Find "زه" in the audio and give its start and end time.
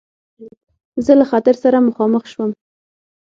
1.05-1.13